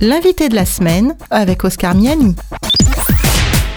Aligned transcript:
L'invité 0.00 0.48
de 0.48 0.54
la 0.54 0.64
semaine 0.64 1.16
avec 1.28 1.64
Oscar 1.64 1.96
Miani. 1.96 2.36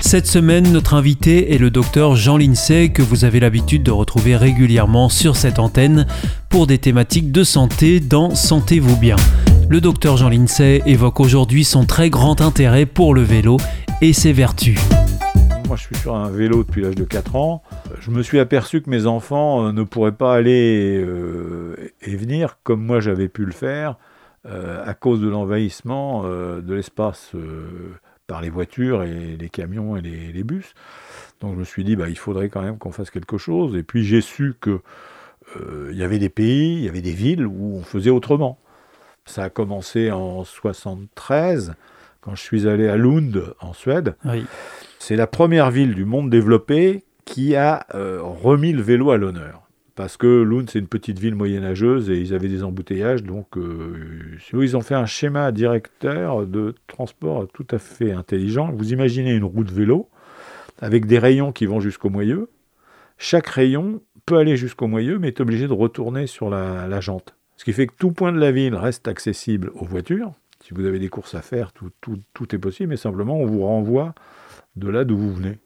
Cette 0.02 0.28
semaine, 0.28 0.72
notre 0.72 0.94
invité 0.94 1.56
est 1.56 1.58
le 1.58 1.72
docteur 1.72 2.16
Jean 2.16 2.38
Lincey 2.38 2.90
que 2.90 3.02
vous 3.02 3.26
avez 3.26 3.40
l'habitude 3.40 3.82
de 3.82 3.90
retrouver 3.90 4.36
régulièrement 4.36 5.10
sur 5.10 5.36
cette 5.36 5.58
antenne 5.58 6.06
pour 6.48 6.68
des 6.68 6.78
thématiques 6.78 7.32
de 7.32 7.44
santé 7.44 8.00
dans 8.00 8.36
Sentez-vous 8.36 8.98
bien. 8.98 9.16
Le 9.68 9.82
docteur 9.82 10.16
Jean 10.16 10.30
Lincey 10.30 10.84
évoque 10.86 11.20
aujourd'hui 11.20 11.64
son 11.64 11.86
très 11.86 12.12
grand 12.12 12.40
intérêt 12.40 12.86
pour 12.86 13.16
le 13.16 13.24
vélo 13.24 13.58
et 14.04 14.14
ses 14.14 14.32
vertus. 14.32 14.80
Moi, 15.66 15.76
je 15.76 15.82
suis 15.82 15.96
sur 15.96 16.16
un 16.16 16.30
vélo 16.30 16.58
depuis 16.64 16.84
l'âge 16.84 16.94
de 16.94 17.04
4 17.04 17.36
ans. 17.36 17.64
Je 18.00 18.12
me 18.12 18.22
suis 18.22 18.40
aperçu 18.40 18.84
que 18.84 18.92
mes 18.92 19.08
enfants 19.08 19.66
euh, 19.66 19.72
ne 19.72 19.82
pourraient 19.82 20.12
pas 20.12 20.36
aller 20.36 21.02
euh, 21.04 21.76
et 22.04 22.16
venir 22.16 22.60
comme 22.64 22.86
moi 22.86 23.00
j'avais 23.00 23.28
pu 23.28 23.44
le 23.44 23.54
faire 23.54 23.92
euh, 23.92 24.11
à 24.46 24.94
cause 24.94 25.22
de 25.22 25.30
l'envahissement 25.30 26.24
de 26.24 26.74
l'espace 26.74 27.34
par 28.28 28.42
les 28.42 28.50
voitures 28.50 29.04
et 29.04 29.38
les 29.38 29.50
camions 29.50 29.98
et 29.98 30.02
les, 30.02 30.44
bus. 30.44 30.74
Donc 31.42 31.54
je 31.54 31.60
me 31.60 31.64
suis 31.64 31.84
dit, 31.84 31.96
bah, 31.96 32.10
il 32.10 32.18
faudrait 32.18 32.50
quand 32.50 32.62
même 32.62 32.78
qu'on 32.78 32.92
fasse 32.92 33.12
quelque 33.12 33.38
chose. 33.38 33.76
Et 33.76 33.84
puis 33.84 34.04
j'ai 34.04 34.22
su 34.22 34.56
que 34.60 34.82
il 35.92 35.98
y 35.98 36.04
avait 36.04 36.20
des 36.20 36.30
pays, 36.30 36.78
il 36.78 36.84
y 36.84 36.90
avait 36.90 37.02
des 37.02 37.14
villes 37.14 37.46
où 37.46 37.76
on 37.76 37.84
faisait 37.84 38.10
autrement. 38.10 38.58
Ça 39.26 39.44
a 39.44 39.50
commencé 39.50 40.12
en 40.12 40.44
73, 40.44 41.76
quand 42.22 42.36
je 42.36 42.42
suis 42.42 42.68
allé 42.68 42.88
à 42.88 42.98
Lund, 42.98 43.54
en 43.60 43.74
Suède. 43.74 44.16
C'est 45.00 45.16
la 45.16 45.28
première 45.28 45.72
ville 45.72 45.96
du 45.96 46.06
monde 46.06 46.30
développé 46.30 47.04
qui 47.26 47.56
a 47.56 47.86
euh, 47.96 48.20
remis 48.22 48.74
le 48.74 48.82
vélo 48.82 49.12
à 49.12 49.18
l'honneur. 49.18 49.61
Parce 50.02 50.18
que 50.18 50.42
Lund, 50.42 50.68
c'est 50.68 50.80
une 50.80 50.88
petite 50.88 51.20
ville 51.20 51.36
moyenâgeuse 51.36 52.10
et 52.10 52.20
ils 52.20 52.34
avaient 52.34 52.48
des 52.48 52.64
embouteillages. 52.64 53.22
Donc, 53.22 53.56
euh, 53.56 54.36
ils 54.52 54.76
ont 54.76 54.82
fait 54.82 54.96
un 54.96 55.06
schéma 55.06 55.52
directeur 55.52 56.48
de 56.48 56.74
transport 56.88 57.48
tout 57.54 57.68
à 57.70 57.78
fait 57.78 58.12
intelligent. 58.12 58.72
Vous 58.72 58.94
imaginez 58.94 59.32
une 59.32 59.44
route 59.44 59.70
vélo 59.70 60.10
avec 60.80 61.06
des 61.06 61.20
rayons 61.20 61.52
qui 61.52 61.68
vont 61.68 61.80
jusqu'au 61.80 62.10
moyeu. 62.10 62.50
Chaque 63.20 63.46
rayon 63.46 64.02
peut 64.26 64.38
aller 64.40 64.58
jusqu'au 64.58 64.88
moyeu, 64.88 65.20
mais 65.20 65.28
est 65.28 65.40
obligé 65.40 65.68
de 65.68 65.74
retourner 65.74 66.26
sur 66.26 66.50
la, 66.50 66.88
la 66.88 67.00
jante. 67.00 67.36
Ce 67.56 67.64
qui 67.64 67.72
fait 67.72 67.86
que 67.86 67.94
tout 67.96 68.10
point 68.12 68.32
de 68.32 68.40
la 68.40 68.52
ville 68.52 68.74
reste 68.74 69.08
accessible 69.08 69.70
aux 69.76 69.86
voitures. 69.86 70.32
Si 70.64 70.74
vous 70.74 70.88
avez 70.88 70.98
des 70.98 71.10
courses 71.10 71.36
à 71.36 71.44
faire, 71.44 71.74
tout, 71.74 71.92
tout, 72.02 72.56
est 72.56 72.58
possible, 72.58 72.90
mais 72.90 72.98
simplement 72.98 73.38
on 73.38 73.46
vous 73.46 73.62
renvoie 73.62 74.16
de 74.76 74.90
là 74.90 75.04
d'où 75.04 75.16
vous 75.16 75.32
venez. 75.32 75.60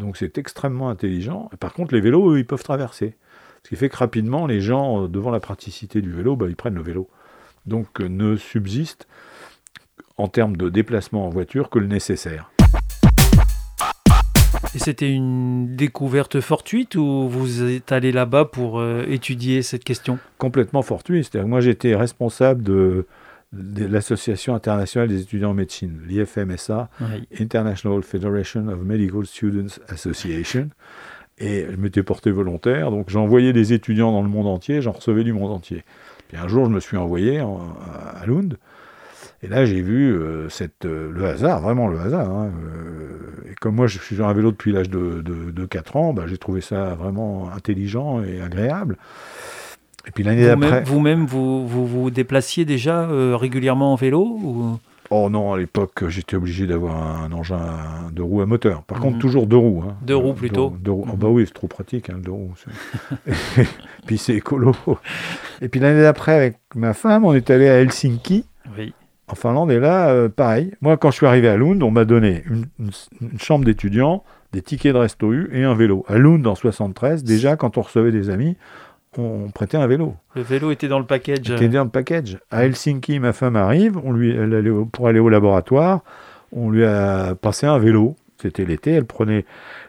Donc 0.00 0.18
c'est 0.18 0.36
extrêmement 0.36 0.90
intelligent. 0.90 1.48
Par 1.60 1.72
contre, 1.72 1.94
les 1.94 2.02
vélos, 2.02 2.34
eux, 2.34 2.40
ils 2.40 2.46
peuvent 2.46 2.62
traverser. 2.62 3.16
Ce 3.64 3.68
qui 3.68 3.76
fait 3.76 3.88
que 3.88 3.96
rapidement, 3.96 4.46
les 4.46 4.60
gens, 4.60 5.04
euh, 5.04 5.08
devant 5.08 5.30
la 5.30 5.40
praticité 5.40 6.00
du 6.00 6.10
vélo, 6.10 6.36
bah, 6.36 6.46
ils 6.48 6.56
prennent 6.56 6.74
le 6.74 6.82
vélo. 6.82 7.08
Donc 7.66 8.00
euh, 8.00 8.08
ne 8.08 8.36
subsiste 8.36 9.06
en 10.16 10.28
termes 10.28 10.56
de 10.56 10.68
déplacement 10.68 11.26
en 11.26 11.30
voiture 11.30 11.70
que 11.70 11.78
le 11.78 11.86
nécessaire. 11.86 12.50
Et 14.74 14.78
c'était 14.78 15.10
une 15.10 15.74
découverte 15.74 16.40
fortuite 16.40 16.94
ou 16.94 17.28
vous 17.28 17.62
êtes 17.62 17.92
allé 17.92 18.12
là-bas 18.12 18.44
pour 18.44 18.78
euh, 18.78 19.04
étudier 19.08 19.62
cette 19.62 19.84
question? 19.84 20.18
Complètement 20.38 20.82
fortuite. 20.82 21.24
C'est-à-dire 21.24 21.46
que 21.46 21.50
moi 21.50 21.60
j'étais 21.60 21.94
responsable 21.94 22.62
de, 22.62 23.06
l'Association 23.52 24.54
internationale 24.54 25.08
des 25.08 25.22
étudiants 25.22 25.50
en 25.50 25.54
médecine, 25.54 26.00
l'IFMSA, 26.06 26.88
International 27.40 28.00
Federation 28.02 28.68
of 28.68 28.78
Medical 28.80 29.26
Students 29.26 29.80
Association. 29.88 30.68
Et 31.40 31.66
je 31.70 31.76
m'étais 31.76 32.02
porté 32.02 32.30
volontaire, 32.30 32.90
donc 32.90 33.08
j'envoyais 33.08 33.52
des 33.52 33.72
étudiants 33.72 34.12
dans 34.12 34.22
le 34.22 34.28
monde 34.28 34.46
entier, 34.46 34.82
j'en 34.82 34.92
recevais 34.92 35.24
du 35.24 35.32
monde 35.32 35.50
entier. 35.50 35.84
Puis 36.28 36.36
un 36.36 36.46
jour, 36.48 36.66
je 36.66 36.70
me 36.70 36.80
suis 36.80 36.98
envoyé 36.98 37.38
à 37.38 38.26
Lund, 38.26 38.58
et 39.42 39.48
là, 39.48 39.64
j'ai 39.64 39.80
vu 39.80 40.12
euh, 40.12 40.50
cette, 40.50 40.84
euh, 40.84 41.10
le 41.10 41.26
hasard, 41.26 41.62
vraiment 41.62 41.88
le 41.88 41.98
hasard. 41.98 42.28
Hein, 42.28 42.50
euh, 42.62 43.50
et 43.50 43.54
comme 43.54 43.74
moi, 43.74 43.86
je 43.86 43.98
suis 43.98 44.16
sur 44.16 44.28
un 44.28 44.34
vélo 44.34 44.50
depuis 44.50 44.72
l'âge 44.72 44.90
de, 44.90 45.22
de, 45.22 45.66
4 45.66 45.96
ans, 45.96 46.12
bah, 46.12 46.24
j'ai 46.26 46.36
trouvé 46.36 46.60
ça 46.60 46.94
vraiment 46.94 47.50
intelligent 47.50 48.22
et 48.22 48.42
agréable. 48.42 48.98
Et 50.06 50.10
puis 50.10 50.24
l'année 50.24 50.44
d'après. 50.44 50.82
Vous-même, 50.82 51.24
vous, 51.24 51.66
vous, 51.66 51.86
vous 51.86 52.10
déplaciez 52.10 52.64
déjà 52.64 53.08
régulièrement 53.36 53.92
en 53.92 53.96
vélo 53.96 54.22
ou... 54.22 54.78
Oh 55.10 55.28
non, 55.28 55.52
à 55.52 55.58
l'époque, 55.58 56.08
j'étais 56.08 56.36
obligé 56.36 56.66
d'avoir 56.66 57.22
un 57.22 57.32
engin 57.32 57.60
de 58.12 58.22
roues 58.22 58.42
à 58.42 58.46
moteur. 58.46 58.84
Par 58.84 59.00
contre, 59.00 59.16
mhm. 59.16 59.20
toujours 59.20 59.46
deux 59.46 59.56
roues. 59.56 59.82
Hein. 59.86 59.96
Deux 60.02 60.16
roues 60.16 60.34
plutôt 60.34 60.72
deux, 60.78 60.92
roues. 60.92 61.06
Oh, 61.12 61.16
bah 61.16 61.28
oui, 61.28 61.44
c'est 61.46 61.54
trop 61.54 61.66
pratique, 61.66 62.10
hein, 62.10 62.18
deux 62.22 62.30
roues. 62.30 62.54
puis 64.06 64.18
c'est 64.18 64.34
écolo. 64.34 64.74
Et 65.60 65.68
puis 65.68 65.80
l'année 65.80 66.02
d'après, 66.02 66.34
avec 66.34 66.58
ma 66.76 66.94
femme, 66.94 67.24
on 67.24 67.34
est 67.34 67.50
allé 67.50 67.68
à 67.68 67.80
Helsinki. 67.80 68.44
Oui 68.78 68.94
en 69.30 69.34
Finlande. 69.34 69.70
Et 69.70 69.78
là, 69.78 70.10
euh, 70.10 70.28
pareil. 70.28 70.72
Moi, 70.80 70.96
quand 70.96 71.10
je 71.10 71.16
suis 71.16 71.26
arrivé 71.26 71.48
à 71.48 71.56
Lund, 71.56 71.82
on 71.82 71.90
m'a 71.90 72.04
donné 72.04 72.44
une, 72.48 72.90
chambre 73.38 73.64
d'étudiant, 73.64 74.24
des 74.52 74.62
tickets 74.62 74.92
de 74.92 74.98
resto 74.98 75.32
U 75.32 75.50
et 75.52 75.64
un 75.64 75.74
vélo. 75.74 76.04
À 76.08 76.18
Lund, 76.18 76.46
en 76.46 76.54
73, 76.54 77.24
déjà, 77.24 77.56
quand 77.56 77.78
on 77.78 77.82
recevait 77.82 78.12
des 78.12 78.30
amis, 78.30 78.56
on, 79.18 79.48
prêtait 79.50 79.76
un 79.76 79.86
vélo. 79.86 80.14
Le 80.34 80.42
vélo 80.42 80.70
était 80.70 80.88
dans 80.88 80.98
le 80.98 81.06
package. 81.06 81.50
Était 81.50 81.68
dans 81.68 81.84
le 81.84 81.90
package. 81.90 82.38
À 82.50 82.64
Helsinki, 82.64 83.18
ma 83.18 83.32
femme 83.32 83.56
arrive, 83.56 83.98
on 84.02 84.12
lui, 84.12 84.34
pour 84.92 85.08
aller 85.08 85.20
au 85.20 85.28
laboratoire, 85.28 86.00
on 86.52 86.70
lui 86.70 86.84
a 86.84 87.34
passé 87.34 87.66
un 87.66 87.78
vélo. 87.78 88.16
C'était 88.40 88.64
l'été, 88.64 88.92
elle 88.92 89.04
prenait 89.04 89.44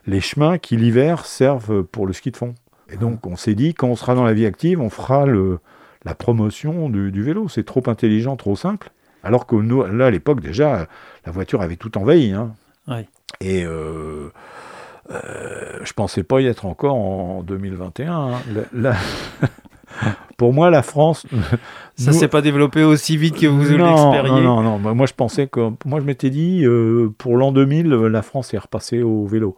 les 0.08 0.20
chemins 0.20 0.58
qui 0.58 0.76
l'hiver 0.76 1.26
servent 1.26 1.84
pour 1.84 2.06
le 2.06 2.14
ski 2.14 2.32
de 2.32 2.38
fond. 2.38 2.54
Et 2.92 2.98
donc 2.98 3.26
on 3.26 3.38
s'est 3.38 3.56
dit, 3.56 3.74
quand 3.74 3.88
on 3.88 3.96
sera 3.96 4.16
dans 4.16 4.26
la 4.26 4.34
vie 4.34 4.46
active, 4.46 4.82
on 4.82 4.90
fera 4.90 5.26
le, 5.26 5.60
la 6.04 6.16
promotion 6.16 6.90
du, 6.90 7.12
du 7.12 7.24
vélo. 7.24 7.48
C'est 7.48 7.64
trop 7.64 7.84
intelligent, 7.88 8.36
trop 8.36 8.56
simple. 8.56 8.92
Alors 9.24 9.46
que 9.46 9.56
nous, 9.56 9.86
là, 9.86 10.08
à 10.08 10.12
l'époque, 10.12 10.42
déjà, 10.42 10.88
la 11.26 11.32
voiture 11.32 11.62
avait 11.62 11.76
tout 11.76 11.98
envahi. 11.98 12.32
Hein. 12.32 12.54
Et 13.40 13.64
euh, 13.64 14.32
euh, 15.12 15.41
je 15.84 15.94
pensais 15.94 16.24
pas 16.24 16.42
y 16.42 16.48
être 16.48 16.66
encore 16.66 16.96
en 16.96 17.44
2021. 17.44 18.14
Hein. 18.14 18.94
pour 20.38 20.54
moi, 20.54 20.70
la 20.70 20.82
France. 20.82 21.26
Ça 21.96 22.12
ne 22.12 22.16
s'est 22.16 22.28
pas 22.28 22.42
développé 22.42 22.84
aussi 22.84 23.18
vite 23.18 23.40
que 23.40 23.46
vous 23.48 23.62
l'expériez 23.62 24.42
Non, 24.42 24.62
non, 24.62 24.80
non. 24.80 24.96
Moi, 24.96 25.06
je 25.06 25.14
pensais 25.14 25.48
que. 25.48 25.72
Moi, 25.86 26.00
je 26.00 26.06
m'étais 26.06 26.30
dit, 26.30 26.66
euh, 26.66 27.14
pour 27.18 27.38
l'an 27.38 27.52
2000, 27.52 27.90
la 27.90 28.22
France 28.22 28.54
est 28.54 28.58
repassée 28.58 29.04
au 29.04 29.26
vélo. 29.26 29.56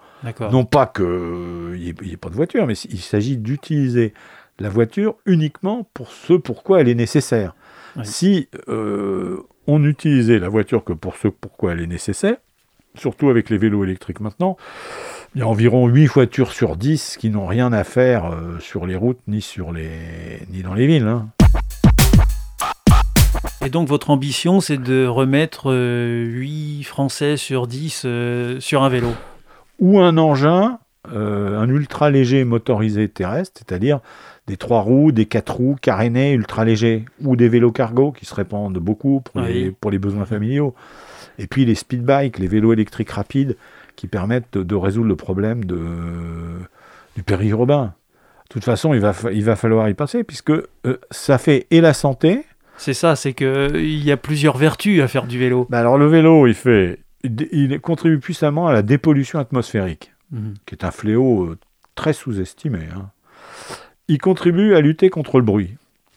Non 0.52 0.66
pas 0.66 0.88
qu'il 0.88 1.06
n'y 1.06 1.90
ait, 1.90 2.14
ait, 2.14 2.18
pas 2.18 2.30
de 2.30 2.36
voiture, 2.36 2.68
mais 2.68 2.74
il 2.74 3.00
s'agit 3.00 3.38
d'utiliser 3.38 4.14
la 4.60 4.70
voiture 4.70 5.16
uniquement 5.26 5.88
pour 5.94 6.12
ce 6.12 6.34
pourquoi 6.34 6.82
elle 6.82 6.90
est 6.90 6.96
nécessaire. 6.96 7.56
Si 8.04 8.50
euh, 8.70 9.38
on 9.68 9.84
utilisait 9.84 10.40
la 10.40 10.50
voiture 10.50 10.84
que 10.84 10.94
pour 10.94 11.16
ce 11.16 11.28
pourquoi 11.28 11.74
elle 11.74 11.82
est 11.82 11.88
nécessaire, 11.88 12.38
surtout 12.96 13.30
avec 13.30 13.50
les 13.50 13.58
vélos 13.58 13.84
électriques 13.84 14.20
maintenant, 14.20 14.58
il 15.36 15.40
y 15.40 15.42
a 15.42 15.48
environ 15.48 15.88
8 15.88 16.06
voitures 16.08 16.52
sur 16.52 16.76
10 16.76 17.18
qui 17.20 17.30
n'ont 17.30 17.48
rien 17.48 17.74
à 17.74 17.84
faire 17.84 18.26
euh, 18.26 18.60
sur 18.60 18.86
les 18.86 18.96
routes 18.96 19.20
ni, 19.28 19.42
sur 19.42 19.72
les, 19.72 19.90
ni 20.52 20.62
dans 20.62 20.76
les 20.76 20.86
villes. 20.86 21.08
Hein. 21.08 21.30
Et 23.66 23.70
donc 23.70 23.88
votre 23.88 24.12
ambition, 24.12 24.62
c'est 24.62 24.78
de 24.78 25.08
remettre 25.08 25.74
8 25.74 25.74
euh, 25.74 26.84
Français 26.84 27.38
sur 27.38 27.66
10 27.66 28.06
sur 28.60 28.84
un 28.84 28.90
vélo? 28.90 29.10
Ou 29.80 30.00
un 30.00 30.18
engin, 30.18 30.78
un 31.12 31.68
ultra 31.68 32.12
léger 32.12 32.44
motorisé 32.44 33.10
terrestre, 33.10 33.62
c'est-à-dire 33.66 34.00
des 34.48 34.58
trois 34.58 34.82
roues, 34.82 35.12
des 35.12 35.26
quatre 35.26 35.56
roues 35.56 35.78
carénés 35.82 36.34
ultra 36.34 36.64
légers, 36.64 37.06
ou 37.22 37.36
des 37.36 37.50
vélos 37.50 37.72
cargo 37.72 38.12
qui 38.12 38.26
se 38.26 38.36
répandent 38.36 38.78
beaucoup 38.78 39.22
pour, 39.22 39.42
les, 39.42 39.72
pour 39.72 39.90
les 39.90 40.00
besoins 40.00 40.26
familiaux. 40.26 40.76
Et 41.40 41.48
puis 41.48 41.66
les 41.66 41.76
speed 41.76 42.04
bikes, 42.04 42.38
les 42.38 42.48
vélos 42.48 42.74
électriques 42.74 43.10
rapides 43.10 43.58
qui 43.96 44.08
permettent 44.08 44.58
de, 44.58 44.76
résoudre 44.76 45.08
le 45.08 45.16
problème 45.16 45.66
de, 45.66 45.80
du 47.16 47.24
périurbain. 47.24 47.94
De 48.48 48.54
toute 48.54 48.64
façon, 48.64 48.94
il 48.94 49.00
va, 49.00 49.14
il 49.32 49.44
va 49.44 49.56
falloir 49.56 49.90
y 49.90 49.94
passer 49.94 50.24
puisque 50.24 50.52
euh, 50.52 50.66
ça 51.12 51.38
fait 51.38 51.68
et 51.72 51.82
la 51.82 51.94
santé. 51.94 52.46
C'est 52.78 52.94
ça, 52.94 53.16
c'est 53.16 53.34
qu'il 53.34 54.04
y 54.04 54.12
a 54.12 54.18
plusieurs 54.18 54.58
vertus 54.58 55.02
à 55.02 55.08
faire 55.08 55.26
du 55.26 55.40
vélo. 55.40 55.68
Bah 55.70 55.80
alors 55.80 55.98
le 55.98 56.08
vélo, 56.08 56.48
il 56.48 56.54
fait, 56.54 57.00
il, 57.24 57.80
contribue 57.80 58.20
puissamment 58.20 58.68
à 58.68 58.74
la 58.74 58.82
dépollution 58.82 59.40
atmosphérique, 59.40 60.12
mhm. 60.32 60.56
qui 60.66 60.76
est 60.76 60.84
un 60.84 60.92
fléau 60.92 61.46
euh, 61.46 61.58
très 61.96 62.14
sous-estimé. 62.14 62.80
Hein. 62.96 63.10
Il 64.08 64.18
contribue 64.18 64.76
à 64.76 64.82
lutter 64.82 65.10
contre 65.10 65.38
le 65.38 65.46
bruit. 65.46 65.76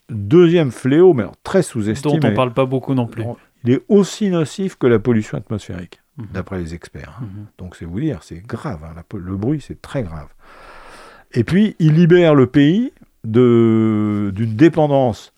Deuxième 0.08 0.70
fléau, 0.70 1.14
mais 1.14 1.25
très 1.43 1.62
sous-estimé. 1.62 2.19
Dont 2.19 2.26
on 2.26 2.31
ne 2.31 2.37
parle 2.37 2.52
pas 2.52 2.67
beaucoup 2.67 2.94
non 2.94 3.06
plus. 3.06 3.25
Il 3.64 3.73
est 3.73 3.82
aussi 3.88 4.31
nocif 4.31 4.76
que 4.76 4.87
la 4.87 4.99
pollution 4.99 5.38
atmosphérique, 5.38 6.00
mhm. 6.16 6.26
d'après 6.32 6.58
les 6.58 6.74
experts. 6.74 7.18
Hein. 7.20 7.24
Mhm. 7.24 7.46
Donc 7.58 7.76
c'est 7.76 7.84
vous 7.84 8.00
dire, 8.00 8.22
c'est 8.22 8.40
grave. 8.46 8.80
Hein. 8.84 9.02
le 9.14 9.36
bruit, 9.36 9.60
c'est 9.60 9.80
très 9.80 10.02
grave. 10.02 10.28
Et 11.32 11.44
puis, 11.44 11.76
il 11.78 11.94
libère 11.94 12.34
le 12.34 12.46
pays 12.46 12.92
d'une 13.24 14.32
dépendance 14.54 15.32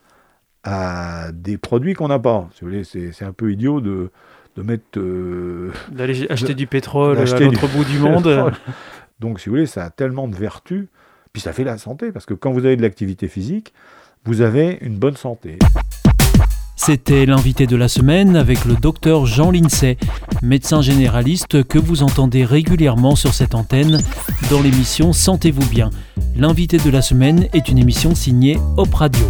à 0.62 1.32
des 1.32 1.56
produits 1.56 1.94
qu'on 1.94 2.08
n'a 2.08 2.18
pas. 2.18 2.48
c'est 2.84 3.22
un 3.22 3.32
peu 3.32 3.50
idiot 3.50 3.80
de, 3.80 4.10
mettre... 4.58 4.98
Euh, 4.98 5.72
D'aller 5.90 6.30
acheter 6.30 6.54
du 6.54 6.66
pétrole 6.66 7.18
à 7.18 7.24
l'autre 7.24 7.68
bout 7.68 7.84
du 7.84 7.98
monde. 8.00 8.52
Donc, 9.18 9.40
si 9.40 9.48
vous 9.48 9.54
voulez, 9.54 9.66
ça 9.66 9.84
a 9.84 9.90
tellement 9.90 10.28
de 10.28 10.36
vertus 10.36 10.88
puis 11.32 11.42
ça 11.42 11.52
fait 11.52 11.64
la 11.64 11.78
santé, 11.78 12.12
parce 12.12 12.26
que 12.26 12.34
quand 12.34 12.50
vous 12.50 12.64
avez 12.64 12.76
de 12.76 12.82
l'activité 12.82 13.28
physique, 13.28 13.72
vous 14.24 14.40
avez 14.40 14.78
une 14.80 14.98
bonne 14.98 15.16
santé. 15.16 15.58
C'était 16.88 17.26
l'invité 17.26 17.66
de 17.66 17.76
la 17.76 17.86
semaine 17.86 18.34
avec 18.34 18.64
le 18.64 18.74
docteur 18.74 19.26
Jean 19.26 19.50
Lincey, 19.50 19.98
médecin 20.40 20.80
généraliste 20.80 21.62
que 21.64 21.78
vous 21.78 22.02
entendez 22.02 22.46
régulièrement 22.46 23.14
sur 23.14 23.34
cette 23.34 23.54
antenne 23.54 23.98
dans 24.50 24.62
l'émission 24.62 25.12
Sentez-vous 25.12 25.68
bien. 25.68 25.90
L'invité 26.34 26.78
de 26.78 26.88
la 26.88 27.02
semaine 27.02 27.46
est 27.52 27.68
une 27.68 27.76
émission 27.76 28.14
signée 28.14 28.56
Op 28.78 28.94
Radio. 28.94 29.26